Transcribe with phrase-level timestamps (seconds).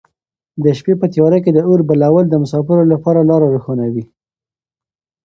[0.63, 4.05] د شپې په تیاره کې د اور بلول د مساپرو لپاره لاره روښانوي.